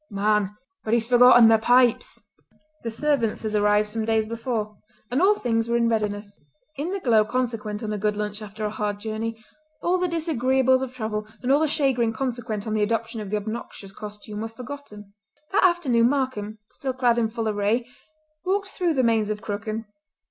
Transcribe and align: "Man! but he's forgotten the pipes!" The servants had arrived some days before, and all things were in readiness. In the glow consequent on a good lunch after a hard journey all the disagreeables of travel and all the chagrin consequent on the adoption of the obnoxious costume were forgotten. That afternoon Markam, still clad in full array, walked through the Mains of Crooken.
"Man! 0.09 0.55
but 0.83 0.95
he's 0.95 1.05
forgotten 1.05 1.47
the 1.47 1.59
pipes!" 1.59 2.23
The 2.81 2.89
servants 2.89 3.43
had 3.43 3.53
arrived 3.53 3.87
some 3.87 4.03
days 4.03 4.25
before, 4.25 4.75
and 5.11 5.21
all 5.21 5.35
things 5.35 5.69
were 5.69 5.77
in 5.77 5.89
readiness. 5.89 6.39
In 6.75 6.89
the 6.91 6.99
glow 6.99 7.23
consequent 7.23 7.83
on 7.83 7.93
a 7.93 7.99
good 7.99 8.17
lunch 8.17 8.41
after 8.41 8.65
a 8.65 8.71
hard 8.71 8.99
journey 8.99 9.37
all 9.83 9.99
the 9.99 10.07
disagreeables 10.07 10.81
of 10.81 10.91
travel 10.91 11.27
and 11.43 11.51
all 11.51 11.59
the 11.59 11.67
chagrin 11.67 12.13
consequent 12.13 12.65
on 12.65 12.73
the 12.73 12.81
adoption 12.81 13.21
of 13.21 13.29
the 13.29 13.37
obnoxious 13.37 13.91
costume 13.91 14.41
were 14.41 14.47
forgotten. 14.47 15.13
That 15.51 15.63
afternoon 15.63 16.09
Markam, 16.09 16.57
still 16.71 16.93
clad 16.93 17.19
in 17.19 17.27
full 17.27 17.47
array, 17.47 17.85
walked 18.43 18.69
through 18.69 18.95
the 18.95 19.03
Mains 19.03 19.29
of 19.29 19.41
Crooken. 19.43 19.85